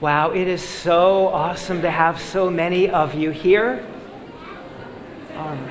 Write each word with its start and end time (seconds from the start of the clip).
Wow, 0.00 0.30
it 0.30 0.46
is 0.46 0.62
so 0.62 1.26
awesome 1.26 1.82
to 1.82 1.90
have 1.90 2.20
so 2.20 2.48
many 2.50 2.88
of 2.88 3.14
you 3.14 3.30
here. 3.30 3.84
Um, 5.34 5.68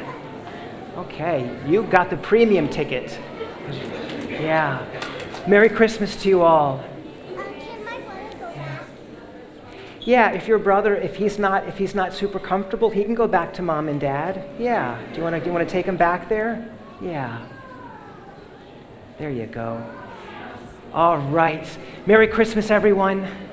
okay, 0.98 1.50
you 1.66 1.84
got 1.84 2.10
the 2.10 2.18
premium 2.18 2.68
ticket. 2.68 3.18
Yeah. 4.30 4.86
Merry 5.48 5.70
Christmas 5.70 6.22
to 6.24 6.30
you 6.30 6.42
all. 6.42 6.84
Yeah, 10.02 10.32
if 10.32 10.46
your 10.46 10.60
brother, 10.60 10.94
if 10.94 11.16
he's 11.16 11.40
not, 11.40 11.66
if 11.70 11.78
he's 11.78 11.96
not 11.96 12.14
super 12.14 12.40
comfortable, 12.40 12.90
he 12.90 13.06
can 13.06 13.16
go 13.16 13.28
back 13.30 13.54
to 13.54 13.62
mom 13.62 13.88
and 13.88 14.00
dad. 14.00 14.44
Yeah. 14.60 15.02
Do 15.12 15.18
you 15.18 15.24
want 15.24 15.36
to, 15.36 15.40
do 15.40 15.46
you 15.46 15.54
want 15.54 15.66
to 15.66 15.72
take 15.72 15.86
him 15.86 15.96
back 15.96 16.28
there? 16.28 16.70
Yeah. 17.00 17.46
There 19.20 19.30
you 19.30 19.46
go. 19.46 19.82
All 20.94 21.18
right. 21.18 21.66
Merry 22.06 22.28
Christmas, 22.28 22.70
everyone. 22.70 23.47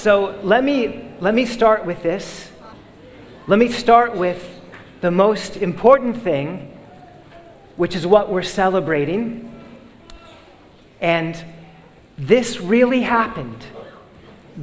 So 0.00 0.40
let 0.42 0.64
me, 0.64 1.10
let 1.20 1.34
me 1.34 1.44
start 1.44 1.84
with 1.84 2.02
this. 2.02 2.50
Let 3.46 3.58
me 3.58 3.68
start 3.68 4.16
with 4.16 4.58
the 5.02 5.10
most 5.10 5.58
important 5.58 6.22
thing, 6.22 6.74
which 7.76 7.94
is 7.94 8.06
what 8.06 8.32
we're 8.32 8.42
celebrating. 8.42 9.52
And 11.02 11.44
this 12.16 12.62
really 12.62 13.02
happened. 13.02 13.62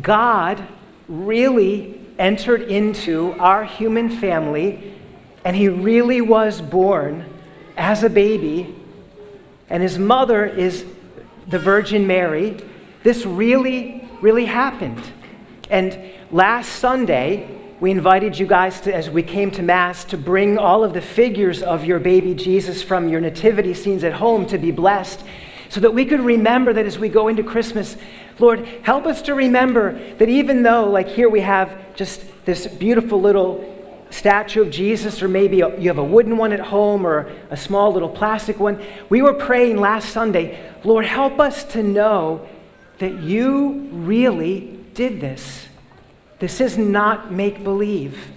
God 0.01 0.67
really 1.07 2.01
entered 2.17 2.63
into 2.63 3.33
our 3.33 3.63
human 3.63 4.09
family, 4.09 4.95
and 5.45 5.55
he 5.55 5.69
really 5.69 6.19
was 6.19 6.61
born 6.61 7.31
as 7.77 8.01
a 8.01 8.09
baby, 8.09 8.73
and 9.69 9.83
his 9.83 9.99
mother 9.99 10.47
is 10.47 10.83
the 11.45 11.59
Virgin 11.59 12.07
Mary. 12.07 12.57
This 13.03 13.23
really, 13.23 14.03
really 14.19 14.45
happened. 14.45 15.03
And 15.69 15.99
last 16.31 16.73
Sunday, 16.73 17.47
we 17.79 17.91
invited 17.91 18.39
you 18.39 18.47
guys 18.47 18.81
to, 18.81 18.95
as 18.95 19.09
we 19.09 19.21
came 19.21 19.51
to 19.51 19.61
Mass 19.61 20.03
to 20.05 20.17
bring 20.17 20.57
all 20.57 20.83
of 20.83 20.93
the 20.93 21.01
figures 21.01 21.61
of 21.61 21.85
your 21.85 21.99
baby 21.99 22.33
Jesus 22.33 22.81
from 22.81 23.09
your 23.09 23.19
nativity 23.19 23.73
scenes 23.73 24.03
at 24.03 24.13
home 24.13 24.45
to 24.47 24.57
be 24.57 24.71
blessed 24.71 25.23
so 25.69 25.81
that 25.81 25.93
we 25.93 26.05
could 26.05 26.21
remember 26.21 26.71
that 26.73 26.85
as 26.85 26.97
we 26.97 27.09
go 27.09 27.27
into 27.27 27.43
Christmas, 27.43 27.97
Lord, 28.39 28.65
help 28.83 29.05
us 29.05 29.21
to 29.23 29.33
remember 29.33 29.99
that 30.15 30.29
even 30.29 30.63
though, 30.63 30.89
like 30.89 31.09
here, 31.09 31.29
we 31.29 31.41
have 31.41 31.93
just 31.95 32.23
this 32.45 32.65
beautiful 32.65 33.19
little 33.19 33.73
statue 34.09 34.61
of 34.61 34.71
Jesus, 34.71 35.21
or 35.21 35.27
maybe 35.27 35.57
you 35.57 35.89
have 35.89 35.97
a 35.97 36.03
wooden 36.03 36.37
one 36.37 36.53
at 36.53 36.61
home 36.61 37.05
or 37.05 37.29
a 37.49 37.57
small 37.57 37.91
little 37.91 38.09
plastic 38.09 38.59
one, 38.59 38.81
we 39.09 39.21
were 39.21 39.33
praying 39.33 39.77
last 39.77 40.09
Sunday, 40.09 40.71
Lord, 40.85 41.05
help 41.05 41.39
us 41.41 41.65
to 41.65 41.83
know 41.83 42.47
that 42.99 43.19
you 43.19 43.89
really 43.91 44.76
did 44.97 45.21
this. 45.21 45.67
This 46.39 46.59
is 46.59 46.77
not 46.77 47.31
make 47.31 47.63
believe, 47.63 48.31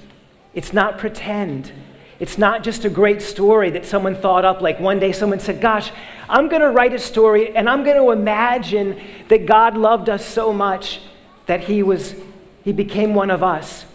it's 0.54 0.72
not 0.72 0.98
pretend. 0.98 1.72
It's 2.20 2.36
not 2.36 2.62
just 2.62 2.84
a 2.84 2.90
great 2.90 3.22
story 3.22 3.70
that 3.70 3.86
someone 3.86 4.14
thought 4.14 4.44
up. 4.44 4.60
Like 4.60 4.78
one 4.78 5.00
day 5.00 5.10
someone 5.10 5.40
said, 5.40 5.58
Gosh, 5.58 5.90
I'm 6.28 6.50
going 6.50 6.60
to 6.60 6.68
write 6.68 6.92
a 6.92 6.98
story 6.98 7.56
and 7.56 7.66
I'm 7.66 7.82
going 7.82 7.96
to 7.96 8.10
imagine 8.10 9.00
that 9.28 9.46
God 9.46 9.74
loved 9.74 10.10
us 10.10 10.22
so 10.22 10.52
much 10.52 11.00
that 11.46 11.60
he, 11.60 11.82
was, 11.82 12.14
he 12.62 12.72
became 12.72 13.14
one 13.14 13.30
of 13.30 13.42
us. 13.42 13.86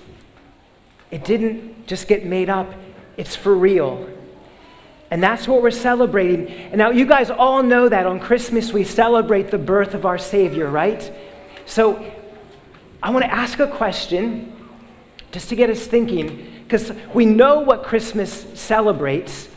It 1.11 1.23
didn't 1.23 1.85
just 1.85 2.07
get 2.07 2.25
made 2.25 2.49
up, 2.49 2.73
it's 3.15 3.35
for 3.35 3.55
real. 3.55 4.09
And 5.11 5.21
that's 5.21 5.47
what 5.47 5.61
we're 5.61 5.69
celebrating. 5.69 6.47
And 6.47 6.77
now, 6.79 6.89
you 6.89 7.05
guys 7.05 7.29
all 7.29 7.61
know 7.61 7.87
that 7.87 8.07
on 8.07 8.19
Christmas 8.19 8.73
we 8.73 8.83
celebrate 8.83 9.51
the 9.51 9.59
birth 9.59 9.93
of 9.93 10.03
our 10.03 10.17
Savior, 10.17 10.67
right? 10.67 11.11
So, 11.67 12.11
I 13.05 13.11
want 13.11 13.23
to 13.23 13.31
ask 13.31 13.59
a 13.59 13.67
question 13.67 14.51
just 15.31 15.49
to 15.49 15.55
get 15.55 15.69
us 15.69 15.85
thinking, 15.85 16.51
because 16.63 16.91
we 17.13 17.27
know 17.27 17.59
what 17.59 17.83
Christmas 17.83 18.47
celebrates, 18.55 19.47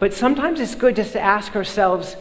but 0.00 0.12
sometimes 0.12 0.60
it's 0.60 0.74
good 0.74 0.94
just 0.94 1.12
to 1.12 1.20
ask 1.20 1.56
ourselves, 1.56 2.14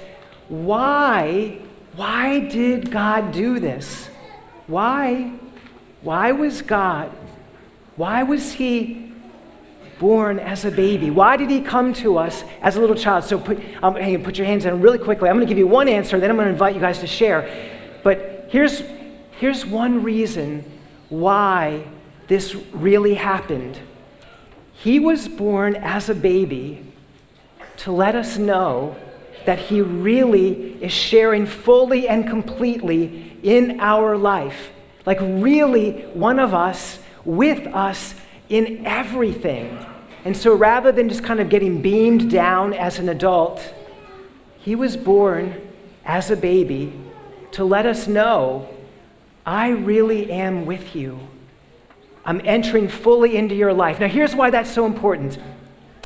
why, 0.47 1.59
why 1.97 2.39
did 2.47 2.91
God 2.91 3.33
do 3.33 3.59
this? 3.59 4.07
Why? 4.67 5.33
Why 6.01 6.31
was 6.31 6.61
God, 6.61 7.11
why 7.97 8.23
was 8.23 8.53
He 8.53 9.11
born 9.99 10.39
as 10.39 10.63
a 10.63 10.71
baby? 10.71 11.09
Why 11.09 11.35
did 11.35 11.49
He 11.49 11.59
come 11.59 11.93
to 11.95 12.17
us 12.17 12.45
as 12.61 12.77
a 12.77 12.79
little 12.79 12.95
child? 12.95 13.25
So 13.25 13.37
put, 13.37 13.61
um, 13.83 13.97
hey, 13.97 14.17
put 14.17 14.37
your 14.37 14.47
hands 14.47 14.63
down 14.63 14.79
really 14.79 14.97
quickly. 14.97 15.27
I'm 15.27 15.35
going 15.35 15.45
to 15.45 15.51
give 15.51 15.57
you 15.57 15.67
one 15.67 15.89
answer, 15.89 16.21
then 16.21 16.29
I'm 16.29 16.37
going 16.37 16.47
to 16.47 16.53
invite 16.53 16.73
you 16.73 16.79
guys 16.79 16.99
to 16.99 17.07
share. 17.07 17.49
But 18.01 18.47
here's 18.47 18.81
Here's 19.43 19.65
one 19.65 20.03
reason 20.03 20.63
why 21.09 21.83
this 22.29 22.55
really 22.71 23.15
happened. 23.15 23.77
He 24.71 25.01
was 25.01 25.27
born 25.27 25.75
as 25.75 26.07
a 26.07 26.15
baby 26.15 26.85
to 27.79 27.91
let 27.91 28.15
us 28.15 28.37
know 28.37 28.95
that 29.45 29.59
He 29.59 29.81
really 29.81 30.81
is 30.81 30.93
sharing 30.93 31.45
fully 31.45 32.07
and 32.07 32.25
completely 32.25 33.37
in 33.43 33.81
our 33.81 34.15
life. 34.15 34.71
Like, 35.05 35.19
really, 35.19 36.03
one 36.13 36.39
of 36.39 36.53
us 36.53 36.99
with 37.25 37.67
us 37.75 38.15
in 38.47 38.85
everything. 38.85 39.77
And 40.23 40.37
so, 40.37 40.55
rather 40.55 40.89
than 40.89 41.09
just 41.09 41.21
kind 41.25 41.41
of 41.41 41.49
getting 41.49 41.81
beamed 41.81 42.31
down 42.31 42.73
as 42.73 42.97
an 42.97 43.09
adult, 43.09 43.61
He 44.57 44.73
was 44.73 44.95
born 44.95 45.69
as 46.05 46.31
a 46.31 46.37
baby 46.37 46.93
to 47.51 47.65
let 47.65 47.85
us 47.85 48.07
know 48.07 48.72
I 49.45 49.69
really 49.69 50.31
am 50.31 50.65
with 50.65 50.95
you. 50.95 51.19
I'm 52.25 52.41
entering 52.45 52.87
fully 52.87 53.35
into 53.35 53.55
your 53.55 53.73
life. 53.73 53.99
Now, 53.99 54.07
here's 54.07 54.33
why 54.33 54.49
that's 54.49 54.71
so 54.71 54.85
important. 54.85 55.37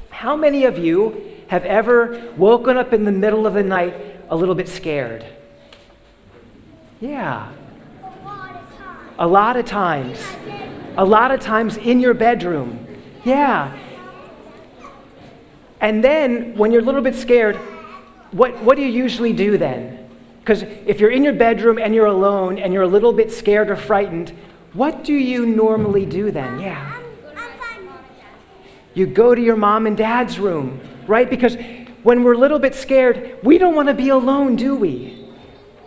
How 0.10 0.36
many 0.36 0.66
of 0.66 0.78
you 0.78 1.36
have 1.48 1.64
ever 1.66 2.32
woken 2.36 2.76
up 2.76 2.92
in 2.94 3.04
the 3.06 3.12
middle 3.12 3.46
of 3.46 3.54
the 3.54 3.64
night 3.64 3.94
a 4.30 4.36
little 4.36 4.56
bit 4.56 4.68
scared? 4.68 5.26
Yeah. 7.00 7.52
A 9.20 9.28
lot 9.28 9.58
of 9.58 9.66
times. 9.66 10.20
A 10.98 11.06
lot 11.06 11.32
of 11.32 11.40
times 11.40 11.78
in 11.78 12.00
your 12.00 12.16
bedroom. 12.16 12.88
Yeah. 13.24 13.78
And 15.80 16.04
then, 16.04 16.56
when 16.58 16.72
you're 16.72 16.82
a 16.82 16.86
little 16.86 17.02
bit 17.02 17.14
scared, 17.14 17.56
what, 18.32 18.58
what 18.64 18.76
do 18.76 18.82
you 18.82 18.90
usually 18.90 19.34
do 19.34 19.60
then? 19.60 19.97
Because 20.48 20.62
if 20.62 21.02
you're 21.02 21.12
in 21.12 21.26
your 21.26 21.34
bedroom 21.34 21.78
and 21.78 21.94
you're 21.94 22.06
alone 22.06 22.58
and 22.58 22.74
you're 22.74 22.84
a 22.84 22.88
little 22.88 23.12
bit 23.12 23.34
scared 23.34 23.70
or 23.70 23.76
frightened, 23.76 24.30
what 24.72 25.04
do 25.04 25.14
you 25.14 25.46
normally 25.46 26.06
do 26.06 26.32
then? 26.32 26.62
Yeah. 26.62 27.02
You 28.94 29.08
go 29.08 29.36
to 29.36 29.42
your 29.42 29.58
mom 29.58 29.88
and 29.88 29.98
dad's 29.98 30.40
room, 30.40 30.80
right? 31.06 31.30
Because 31.30 31.58
when 32.02 32.24
we're 32.24 32.32
a 32.32 32.38
little 32.38 32.60
bit 32.60 32.76
scared, 32.76 33.38
we 33.44 33.58
don't 33.58 33.76
want 33.76 33.90
to 33.90 33.94
be 33.94 34.08
alone, 34.08 34.56
do 34.56 34.74
we? 34.74 35.28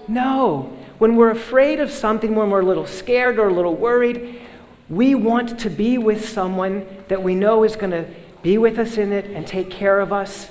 No. 0.07 0.77
When 0.99 1.17
we're 1.17 1.31
afraid 1.31 1.81
of 1.81 1.91
something, 1.91 2.35
when 2.35 2.51
we're 2.51 2.61
a 2.61 2.67
little 2.67 2.87
scared 2.87 3.39
or 3.39 3.49
a 3.49 3.55
little 3.55 3.75
worried, 3.75 4.43
we 4.91 5.15
want 5.15 5.59
to 5.61 5.71
be 5.71 5.97
with 5.97 6.29
someone 6.29 6.87
that 7.09 7.23
we 7.23 7.35
know 7.35 7.65
is 7.65 7.77
going 7.77 7.93
to 7.93 8.07
be 8.43 8.59
with 8.59 8.79
us 8.79 8.99
in 8.99 9.11
it 9.11 9.25
and 9.25 9.47
take 9.47 9.71
care 9.71 10.01
of 10.01 10.13
us. 10.13 10.51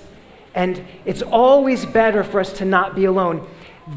And 0.56 0.84
it's 1.06 1.22
always 1.22 1.86
better 1.86 2.24
for 2.24 2.40
us 2.40 2.54
to 2.54 2.66
not 2.66 2.96
be 2.96 3.06
alone. 3.06 3.48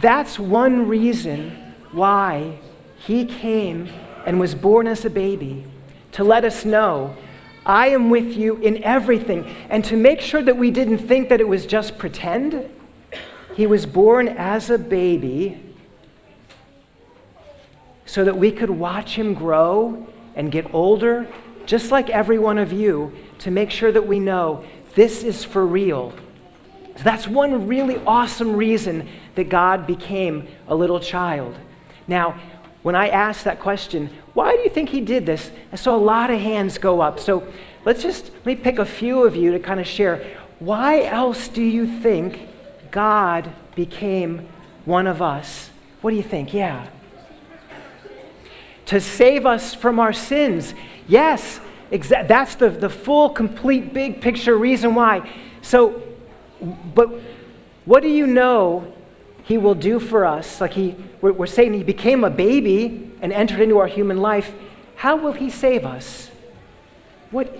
That's 0.00 0.38
one 0.38 0.88
reason 0.88 1.50
why 1.92 2.58
he 2.96 3.24
came 3.24 3.88
and 4.24 4.40
was 4.40 4.54
born 4.54 4.86
as 4.86 5.04
a 5.04 5.10
baby 5.10 5.64
to 6.12 6.24
let 6.24 6.44
us 6.44 6.64
know 6.64 7.16
I 7.64 7.88
am 7.88 8.10
with 8.10 8.36
you 8.36 8.56
in 8.56 8.82
everything. 8.82 9.44
And 9.68 9.84
to 9.84 9.96
make 9.96 10.20
sure 10.20 10.42
that 10.42 10.56
we 10.56 10.70
didn't 10.70 10.98
think 10.98 11.28
that 11.28 11.40
it 11.40 11.46
was 11.46 11.66
just 11.66 11.96
pretend, 11.96 12.68
he 13.54 13.66
was 13.66 13.86
born 13.86 14.28
as 14.28 14.70
a 14.70 14.78
baby 14.78 15.62
so 18.04 18.24
that 18.24 18.36
we 18.36 18.50
could 18.50 18.70
watch 18.70 19.14
him 19.16 19.34
grow 19.34 20.06
and 20.34 20.50
get 20.50 20.74
older, 20.74 21.28
just 21.66 21.90
like 21.90 22.10
every 22.10 22.38
one 22.38 22.58
of 22.58 22.72
you, 22.72 23.12
to 23.38 23.50
make 23.50 23.70
sure 23.70 23.92
that 23.92 24.06
we 24.06 24.18
know 24.18 24.64
this 24.94 25.22
is 25.22 25.44
for 25.44 25.64
real. 25.64 26.12
So 27.02 27.10
that's 27.10 27.26
one 27.26 27.66
really 27.66 27.96
awesome 28.06 28.54
reason 28.54 29.08
that 29.34 29.48
God 29.48 29.88
became 29.88 30.46
a 30.68 30.74
little 30.76 31.00
child. 31.00 31.58
Now, 32.06 32.40
when 32.84 32.94
I 32.94 33.08
asked 33.08 33.42
that 33.42 33.58
question, 33.58 34.08
why 34.34 34.54
do 34.54 34.62
you 34.62 34.70
think 34.70 34.90
he 34.90 35.00
did 35.00 35.26
this? 35.26 35.50
I 35.72 35.76
saw 35.76 35.96
a 35.96 35.98
lot 35.98 36.30
of 36.30 36.38
hands 36.38 36.78
go 36.78 37.00
up. 37.00 37.18
So 37.18 37.44
let's 37.84 38.04
just 38.04 38.30
let 38.32 38.46
me 38.46 38.54
pick 38.54 38.78
a 38.78 38.84
few 38.84 39.24
of 39.24 39.34
you 39.34 39.50
to 39.50 39.58
kind 39.58 39.80
of 39.80 39.86
share. 39.88 40.24
Why 40.60 41.02
else 41.02 41.48
do 41.48 41.60
you 41.60 41.88
think 41.88 42.48
God 42.92 43.52
became 43.74 44.48
one 44.84 45.08
of 45.08 45.20
us? 45.20 45.70
What 46.02 46.12
do 46.12 46.16
you 46.16 46.22
think? 46.22 46.54
Yeah. 46.54 46.86
To 48.86 49.00
save 49.00 49.44
us 49.44 49.74
from 49.74 49.98
our 49.98 50.12
sins. 50.12 50.72
Yes, 51.08 51.58
exa- 51.90 52.28
that's 52.28 52.54
the, 52.54 52.70
the 52.70 52.88
full, 52.88 53.28
complete, 53.28 53.92
big 53.92 54.20
picture 54.20 54.56
reason 54.56 54.94
why. 54.94 55.28
So, 55.62 56.00
but 56.94 57.08
what 57.84 58.02
do 58.02 58.08
you 58.08 58.26
know 58.26 58.92
he 59.44 59.58
will 59.58 59.74
do 59.74 59.98
for 59.98 60.24
us, 60.24 60.60
like 60.60 60.74
he, 60.74 60.94
we're, 61.20 61.32
we're 61.32 61.46
saying 61.46 61.74
he 61.74 61.82
became 61.82 62.24
a 62.24 62.30
baby 62.30 63.10
and 63.20 63.32
entered 63.32 63.60
into 63.60 63.78
our 63.78 63.86
human 63.86 64.18
life, 64.18 64.54
how 64.96 65.16
will 65.16 65.32
he 65.32 65.50
save 65.50 65.84
us? 65.84 66.30
What? 67.30 67.56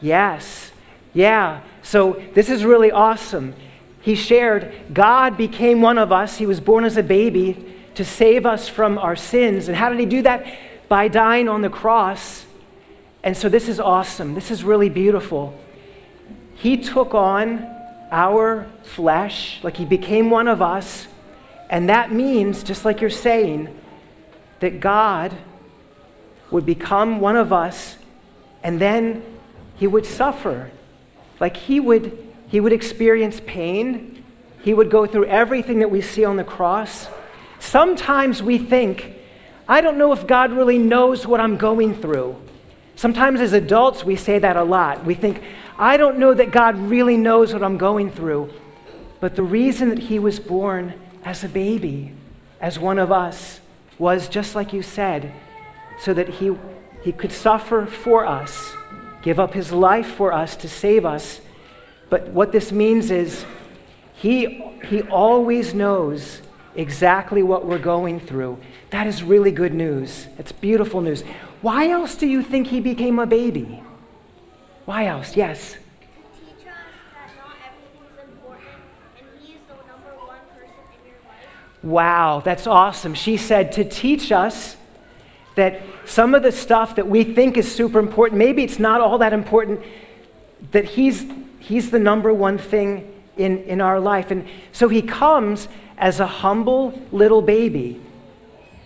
Yes. 0.00 0.70
Yeah. 1.12 1.62
So 1.82 2.22
this 2.34 2.48
is 2.48 2.64
really 2.64 2.92
awesome. 2.92 3.54
He 4.00 4.14
shared, 4.14 4.72
God 4.92 5.36
became 5.36 5.80
one 5.80 5.98
of 5.98 6.12
us. 6.12 6.36
He 6.36 6.46
was 6.46 6.60
born 6.60 6.84
as 6.84 6.96
a 6.96 7.02
baby 7.02 7.74
to 7.94 8.04
save 8.04 8.46
us 8.46 8.68
from 8.68 8.96
our 8.96 9.16
sins. 9.16 9.66
And 9.66 9.76
how 9.76 9.88
did 9.88 9.98
he 9.98 10.06
do 10.06 10.22
that? 10.22 10.46
By 10.88 11.08
dying 11.08 11.48
on 11.48 11.62
the 11.62 11.68
cross. 11.68 12.46
And 13.24 13.36
so 13.36 13.48
this 13.48 13.68
is 13.68 13.80
awesome. 13.80 14.34
This 14.34 14.50
is 14.50 14.62
really 14.62 14.88
beautiful. 14.88 15.58
He 16.58 16.76
took 16.76 17.14
on 17.14 17.66
our 18.10 18.66
flesh, 18.82 19.60
like 19.62 19.76
he 19.76 19.84
became 19.84 20.28
one 20.28 20.48
of 20.48 20.60
us. 20.60 21.06
And 21.70 21.88
that 21.88 22.10
means, 22.10 22.62
just 22.62 22.84
like 22.84 23.00
you're 23.00 23.10
saying, 23.10 23.78
that 24.60 24.80
God 24.80 25.36
would 26.50 26.66
become 26.66 27.20
one 27.20 27.36
of 27.36 27.52
us 27.52 27.96
and 28.62 28.80
then 28.80 29.22
he 29.76 29.86
would 29.86 30.04
suffer. 30.04 30.70
Like 31.38 31.56
he 31.56 31.78
would, 31.78 32.26
he 32.48 32.58
would 32.58 32.72
experience 32.72 33.40
pain. 33.46 34.24
He 34.62 34.74
would 34.74 34.90
go 34.90 35.06
through 35.06 35.26
everything 35.26 35.78
that 35.78 35.90
we 35.90 36.00
see 36.00 36.24
on 36.24 36.36
the 36.36 36.44
cross. 36.44 37.06
Sometimes 37.60 38.42
we 38.42 38.58
think, 38.58 39.14
I 39.68 39.80
don't 39.80 39.96
know 39.96 40.12
if 40.12 40.26
God 40.26 40.52
really 40.52 40.78
knows 40.78 41.24
what 41.24 41.40
I'm 41.40 41.56
going 41.56 41.94
through. 41.94 42.36
Sometimes 42.96 43.40
as 43.40 43.52
adults, 43.52 44.02
we 44.02 44.16
say 44.16 44.40
that 44.40 44.56
a 44.56 44.64
lot. 44.64 45.04
We 45.04 45.14
think, 45.14 45.40
I 45.78 45.96
don't 45.96 46.18
know 46.18 46.34
that 46.34 46.50
God 46.50 46.76
really 46.76 47.16
knows 47.16 47.52
what 47.52 47.62
I'm 47.62 47.78
going 47.78 48.10
through. 48.10 48.50
But 49.20 49.36
the 49.36 49.42
reason 49.42 49.88
that 49.90 49.98
he 49.98 50.18
was 50.18 50.40
born 50.40 50.94
as 51.24 51.44
a 51.44 51.48
baby, 51.48 52.12
as 52.60 52.78
one 52.78 52.98
of 52.98 53.12
us, 53.12 53.60
was 53.98 54.28
just 54.28 54.54
like 54.54 54.72
you 54.72 54.82
said, 54.82 55.32
so 56.00 56.14
that 56.14 56.28
he, 56.28 56.56
he 57.02 57.12
could 57.12 57.32
suffer 57.32 57.86
for 57.86 58.26
us, 58.26 58.72
give 59.22 59.40
up 59.40 59.54
his 59.54 59.72
life 59.72 60.06
for 60.06 60.32
us 60.32 60.56
to 60.56 60.68
save 60.68 61.04
us. 61.04 61.40
But 62.10 62.28
what 62.28 62.52
this 62.52 62.70
means 62.70 63.10
is 63.10 63.44
he, 64.14 64.64
he 64.88 65.02
always 65.02 65.74
knows 65.74 66.42
exactly 66.76 67.42
what 67.42 67.66
we're 67.66 67.78
going 67.78 68.20
through. 68.20 68.58
That 68.90 69.06
is 69.06 69.22
really 69.22 69.50
good 69.50 69.74
news. 69.74 70.28
It's 70.38 70.52
beautiful 70.52 71.00
news. 71.00 71.22
Why 71.60 71.88
else 71.88 72.14
do 72.14 72.26
you 72.26 72.42
think 72.42 72.68
he 72.68 72.80
became 72.80 73.18
a 73.18 73.26
baby? 73.26 73.82
Why 74.88 75.04
else? 75.04 75.36
Yes. 75.36 75.76
Wow, 81.82 82.40
that's 82.42 82.66
awesome. 82.66 83.12
She 83.12 83.36
said 83.36 83.70
to 83.72 83.84
teach 83.84 84.32
us 84.32 84.78
that 85.56 85.82
some 86.06 86.34
of 86.34 86.42
the 86.42 86.52
stuff 86.52 86.96
that 86.96 87.06
we 87.06 87.22
think 87.22 87.58
is 87.58 87.70
super 87.70 87.98
important, 87.98 88.38
maybe 88.38 88.64
it's 88.64 88.78
not 88.78 89.02
all 89.02 89.18
that 89.18 89.34
important, 89.34 89.82
that 90.70 90.86
he's, 90.86 91.26
he's 91.58 91.90
the 91.90 91.98
number 91.98 92.32
one 92.32 92.56
thing 92.56 93.12
in, 93.36 93.58
in 93.64 93.82
our 93.82 94.00
life. 94.00 94.30
And 94.30 94.48
so 94.72 94.88
he 94.88 95.02
comes 95.02 95.68
as 95.98 96.18
a 96.18 96.26
humble 96.26 96.98
little 97.12 97.42
baby. 97.42 98.00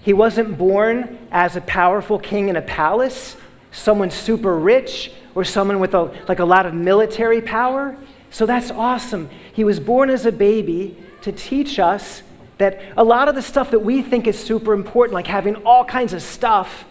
He 0.02 0.12
wasn't 0.12 0.58
born 0.58 1.16
as 1.30 1.54
a 1.54 1.60
powerful 1.60 2.18
king 2.18 2.48
in 2.48 2.56
a 2.56 2.62
palace, 2.62 3.36
someone 3.70 4.10
super 4.10 4.58
rich 4.58 5.12
or 5.34 5.44
someone 5.44 5.80
with 5.80 5.94
a, 5.94 6.02
like 6.28 6.38
a 6.38 6.44
lot 6.44 6.66
of 6.66 6.74
military 6.74 7.40
power. 7.40 7.96
So 8.30 8.46
that's 8.46 8.70
awesome. 8.70 9.28
He 9.52 9.64
was 9.64 9.80
born 9.80 10.10
as 10.10 10.26
a 10.26 10.32
baby 10.32 10.96
to 11.22 11.32
teach 11.32 11.78
us 11.78 12.22
that 12.58 12.80
a 12.96 13.04
lot 13.04 13.28
of 13.28 13.34
the 13.34 13.42
stuff 13.42 13.70
that 13.70 13.80
we 13.80 14.02
think 14.02 14.26
is 14.26 14.38
super 14.38 14.72
important, 14.72 15.14
like 15.14 15.26
having 15.26 15.56
all 15.56 15.84
kinds 15.84 16.12
of 16.12 16.22
stuff, 16.22 16.84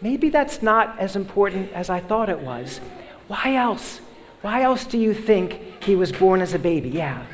maybe 0.00 0.28
that's 0.28 0.62
not 0.62 0.98
as 0.98 1.16
important 1.16 1.72
as 1.72 1.88
I 1.88 2.00
thought 2.00 2.28
it 2.28 2.40
was. 2.40 2.80
Why 3.28 3.54
else? 3.54 4.00
Why 4.42 4.62
else 4.62 4.84
do 4.84 4.98
you 4.98 5.14
think 5.14 5.82
he 5.82 5.96
was 5.96 6.12
born 6.12 6.42
as 6.42 6.52
a 6.52 6.58
baby? 6.58 6.90
Yeah. 6.90 7.24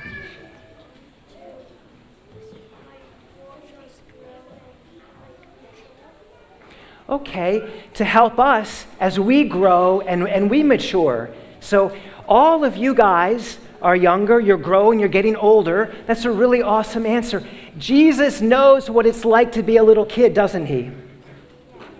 Okay, 7.11 7.85
to 7.95 8.05
help 8.05 8.39
us 8.39 8.87
as 8.99 9.19
we 9.19 9.45
grow 9.45 10.01
and, 10.01 10.27
and 10.29 10.51
we 10.51 10.63
mature. 10.63 11.31
So, 11.61 11.97
all 12.29 12.65
of 12.65 12.77
you 12.77 12.95
guys 12.95 13.59
are 13.83 13.97
younger, 13.97 14.39
you're 14.39 14.57
growing, 14.57 15.01
you're 15.01 15.09
getting 15.09 15.37
older. 15.37 15.95
That's 16.07 16.25
a 16.25 16.31
really 16.31 16.63
awesome 16.63 17.05
answer. 17.05 17.45
Jesus 17.77 18.41
knows 18.41 18.89
what 18.89 19.07
it's 19.07 19.25
like 19.25 19.53
to 19.53 19.63
be 19.63 19.77
a 19.77 19.83
little 19.83 20.07
kid, 20.07 20.35
doesn't 20.35 20.67
he? 20.67 20.91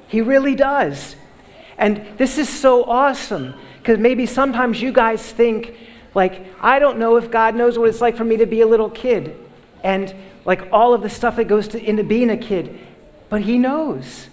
He 0.09 0.21
really 0.21 0.55
does. 0.55 1.17
And 1.79 2.07
this 2.19 2.39
is 2.39 2.49
so 2.49 2.85
awesome 2.85 3.55
because 3.79 3.99
maybe 3.99 4.27
sometimes 4.27 4.81
you 4.83 4.93
guys 4.93 5.33
think, 5.33 5.75
like, 6.15 6.47
I 6.61 6.79
don't 6.79 6.99
know 6.99 7.17
if 7.17 7.31
God 7.31 7.55
knows 7.55 7.79
what 7.79 7.89
it's 7.89 8.01
like 8.01 8.17
for 8.17 8.25
me 8.25 8.37
to 8.37 8.47
be 8.47 8.61
a 8.61 8.67
little 8.67 8.91
kid 8.91 9.37
and 9.83 10.15
like 10.45 10.69
all 10.73 10.93
of 10.93 11.03
the 11.03 11.09
stuff 11.09 11.37
that 11.37 11.45
goes 11.45 11.69
to, 11.69 11.83
into 11.83 12.05
being 12.05 12.31
a 12.31 12.37
kid, 12.37 12.79
but 13.29 13.43
He 13.43 13.57
knows. 13.59 14.29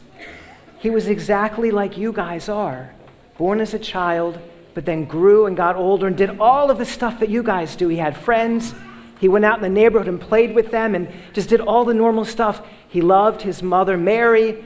He 0.80 0.90
was 0.90 1.08
exactly 1.08 1.72
like 1.72 1.98
you 1.98 2.12
guys 2.14 2.50
are 2.50 2.94
born 3.38 3.62
as 3.62 3.74
a 3.74 3.80
child, 3.80 4.40
but 4.74 4.86
then 4.86 5.06
grew 5.06 5.46
and 5.46 5.56
got 5.56 5.76
older 5.76 6.08
and 6.08 6.18
did 6.18 6.40
all 6.40 6.70
of 6.70 6.78
the 6.78 6.86
stuff 6.86 7.20
that 7.20 7.30
you 7.30 7.44
guys 7.44 7.76
do. 7.76 7.88
He 7.88 7.98
had 7.98 8.18
friends. 8.18 8.74
He 9.20 9.28
went 9.28 9.46
out 9.46 9.58
in 9.58 9.64
the 9.64 9.70
neighborhood 9.70 10.08
and 10.08 10.20
played 10.20 10.54
with 10.54 10.72
them 10.72 10.94
and 10.94 11.12
just 11.34 11.50
did 11.50 11.62
all 11.62 11.86
the 11.86 11.94
normal 11.94 12.26
stuff. 12.26 12.66
He 12.88 13.02
loved 13.02 13.42
his 13.42 13.64
mother 13.64 13.98
Mary, 13.98 14.64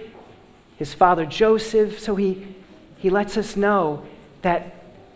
his 0.78 0.94
father 0.94 1.26
Joseph. 1.26 2.00
So 2.00 2.16
he, 2.16 2.56
he 2.98 3.10
lets 3.10 3.38
us 3.38 3.56
know 3.56 4.06
that 4.42 4.76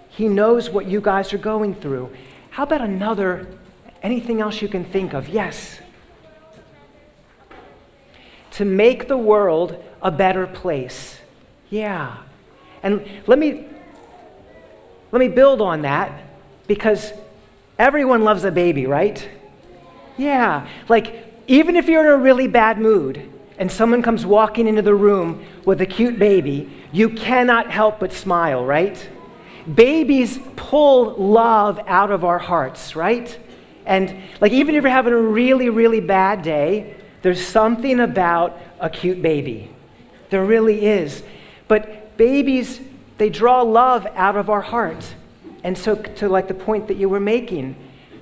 he 0.09 0.27
knows 0.29 0.69
what 0.69 0.85
you 0.85 1.01
guys 1.01 1.33
are 1.33 1.37
going 1.37 1.75
through. 1.75 2.15
How 2.51 2.63
about 2.63 2.81
another, 2.81 3.47
anything 4.01 4.39
else 4.39 4.61
you 4.61 4.69
can 4.69 4.85
think 4.85 5.13
of? 5.13 5.27
Yes. 5.27 5.79
To 8.55 8.65
make 8.65 9.07
the 9.07 9.17
world 9.17 9.83
a 10.01 10.11
better 10.11 10.47
place. 10.47 11.19
Yeah. 11.69 12.17
And 12.83 13.05
let 13.27 13.39
me 13.39 13.65
let 15.11 15.19
me 15.19 15.27
build 15.27 15.61
on 15.61 15.81
that 15.81 16.23
because 16.67 17.13
everyone 17.79 18.23
loves 18.23 18.43
a 18.43 18.51
baby, 18.51 18.85
right? 18.85 19.29
Yeah. 20.17 20.67
Like 20.89 21.25
even 21.47 21.75
if 21.75 21.87
you're 21.87 22.01
in 22.01 22.11
a 22.11 22.17
really 22.17 22.47
bad 22.47 22.79
mood 22.79 23.31
and 23.57 23.71
someone 23.71 24.01
comes 24.01 24.25
walking 24.25 24.67
into 24.67 24.81
the 24.81 24.95
room 24.95 25.45
with 25.65 25.81
a 25.81 25.85
cute 25.85 26.19
baby, 26.19 26.69
you 26.91 27.09
cannot 27.09 27.71
help 27.71 27.99
but 27.99 28.13
smile, 28.13 28.65
right? 28.65 29.09
Babies 29.73 30.39
pull 30.55 31.15
love 31.15 31.79
out 31.87 32.11
of 32.11 32.23
our 32.23 32.39
hearts, 32.39 32.95
right? 32.95 33.37
And 33.85 34.21
like 34.41 34.51
even 34.51 34.75
if 34.75 34.83
you're 34.83 34.91
having 34.91 35.13
a 35.13 35.17
really 35.17 35.69
really 35.69 36.01
bad 36.01 36.41
day, 36.41 36.95
there's 37.25 37.43
something 37.43 37.99
about 37.99 38.55
a 38.79 38.87
cute 38.87 39.19
baby. 39.19 39.71
There 40.29 40.45
really 40.45 40.85
is. 40.85 41.23
But 41.67 42.15
babies, 42.17 42.79
they 43.17 43.31
draw 43.31 43.63
love 43.63 44.05
out 44.13 44.37
of 44.37 44.47
our 44.47 44.61
hearts. 44.61 45.15
And 45.63 45.75
so, 45.75 45.95
to 45.95 46.29
like 46.29 46.47
the 46.47 46.53
point 46.53 46.87
that 46.87 46.97
you 46.97 47.09
were 47.09 47.19
making, 47.19 47.77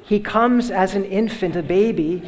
he 0.06 0.22
comes 0.22 0.72
as 0.72 0.96
an 0.96 1.04
infant, 1.04 1.58
a 1.58 1.62
baby, 1.62 2.24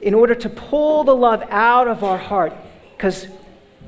in 0.00 0.14
order 0.14 0.34
to 0.34 0.48
pull 0.48 1.04
the 1.04 1.14
love 1.14 1.44
out 1.50 1.88
of 1.88 2.02
our 2.02 2.16
heart. 2.16 2.54
Because 2.96 3.26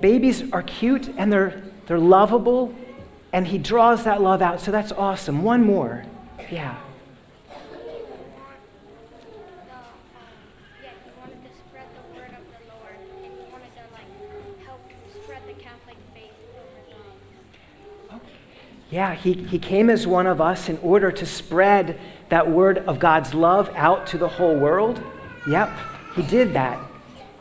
babies 0.02 0.52
are 0.52 0.62
cute 0.62 1.08
and 1.16 1.32
they're, 1.32 1.62
they're 1.86 1.98
lovable, 1.98 2.74
and 3.32 3.46
he 3.46 3.56
draws 3.56 4.04
that 4.04 4.20
love 4.20 4.42
out. 4.42 4.60
So 4.60 4.70
that's 4.70 4.92
awesome. 4.92 5.42
One 5.42 5.64
more. 5.64 6.04
Yeah. 6.50 6.78
Yeah, 18.94 19.16
he, 19.16 19.32
he 19.32 19.58
came 19.58 19.90
as 19.90 20.06
one 20.06 20.28
of 20.28 20.40
us 20.40 20.68
in 20.68 20.78
order 20.78 21.10
to 21.10 21.26
spread 21.26 21.98
that 22.28 22.48
word 22.48 22.78
of 22.78 23.00
God's 23.00 23.34
love 23.34 23.68
out 23.74 24.06
to 24.06 24.18
the 24.18 24.28
whole 24.28 24.54
world. 24.54 25.02
Yep, 25.48 25.76
he 26.14 26.22
did 26.22 26.52
that. 26.52 26.78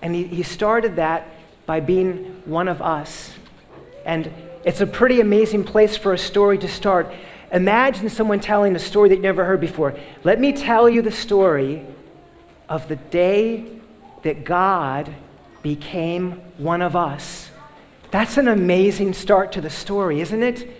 And 0.01 0.15
he, 0.15 0.23
he 0.23 0.41
started 0.41 0.95
that 0.95 1.27
by 1.67 1.79
being 1.79 2.41
one 2.45 2.67
of 2.67 2.81
us. 2.81 3.33
And 4.03 4.33
it's 4.65 4.81
a 4.81 4.87
pretty 4.87 5.21
amazing 5.21 5.63
place 5.63 5.95
for 5.95 6.11
a 6.11 6.17
story 6.17 6.57
to 6.57 6.67
start. 6.67 7.13
Imagine 7.51 8.09
someone 8.09 8.39
telling 8.39 8.75
a 8.75 8.79
story 8.79 9.09
that 9.09 9.17
you 9.17 9.21
never 9.21 9.45
heard 9.45 9.61
before. 9.61 9.95
Let 10.23 10.39
me 10.39 10.53
tell 10.53 10.89
you 10.89 11.03
the 11.03 11.11
story 11.11 11.85
of 12.67 12.87
the 12.87 12.95
day 12.95 13.67
that 14.23 14.43
God 14.43 15.13
became 15.61 16.31
one 16.57 16.81
of 16.81 16.95
us. 16.95 17.51
That's 18.09 18.37
an 18.37 18.47
amazing 18.47 19.13
start 19.13 19.51
to 19.51 19.61
the 19.61 19.69
story, 19.69 20.19
isn't 20.19 20.41
it? 20.41 20.79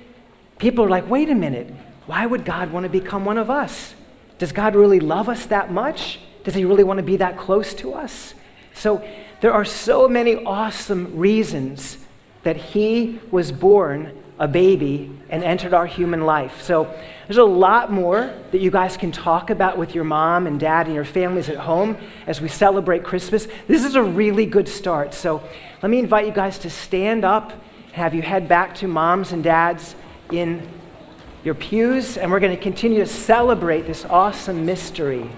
People 0.64 0.86
are 0.86 0.90
like, 0.90 1.10
wait 1.10 1.30
a 1.30 1.36
minute, 1.36 1.68
why 2.06 2.26
would 2.26 2.46
God 2.46 2.72
want 2.72 2.86
to 2.86 2.90
become 2.90 3.26
one 3.26 3.38
of 3.38 3.50
us? 3.50 3.94
Does 4.40 4.54
God 4.54 4.76
really 4.76 5.02
love 5.02 5.28
us 5.28 5.46
that 5.48 5.72
much? 5.72 6.20
Does 6.46 6.56
he 6.56 6.64
really 6.64 6.86
want 6.86 7.00
to 7.00 7.04
be 7.04 7.18
that 7.18 7.38
close 7.38 7.74
to 7.76 7.94
us? 7.94 8.34
So 8.74 9.06
there 9.42 9.54
are 9.54 9.66
so 9.66 10.08
many 10.08 10.36
awesome 10.46 11.18
reasons 11.18 11.98
that 12.44 12.56
he 12.56 13.20
was 13.30 13.52
born 13.52 14.18
a 14.40 14.48
baby 14.48 15.12
and 15.30 15.44
entered 15.44 15.74
our 15.74 15.86
human 15.86 16.26
life. 16.26 16.62
So 16.62 16.94
there's 17.28 17.38
a 17.38 17.44
lot 17.44 17.92
more 17.92 18.34
that 18.52 18.60
you 18.60 18.72
guys 18.72 18.96
can 18.96 19.12
talk 19.12 19.50
about 19.50 19.78
with 19.78 19.94
your 19.94 20.06
mom 20.06 20.48
and 20.48 20.60
dad 20.60 20.88
and 20.88 20.96
your 20.96 21.06
families 21.06 21.50
at 21.50 21.58
home 21.58 21.98
as 22.26 22.40
we 22.40 22.48
celebrate 22.48 23.04
Christmas. 23.04 23.48
This 23.68 23.84
is 23.84 23.96
a 23.96 24.04
really 24.04 24.46
good 24.46 24.70
start. 24.70 25.14
So 25.14 25.44
let 25.82 25.90
me 25.90 26.00
invite 26.00 26.26
you 26.26 26.34
guys 26.34 26.58
to 26.60 26.70
stand 26.70 27.26
up 27.26 27.52
have 27.94 28.16
you 28.16 28.24
head 28.24 28.48
back 28.48 28.74
to 28.74 28.88
moms 28.88 29.32
and 29.32 29.44
dads 29.44 29.94
in 30.32 30.68
your 31.44 31.56
pews, 31.56 32.18
and 32.18 32.32
we're 32.32 32.40
going 32.40 32.56
to 32.56 32.62
continue 32.62 33.00
to 33.00 33.06
celebrate 33.06 33.82
this 33.82 34.06
awesome 34.06 34.66
mystery 34.66 35.30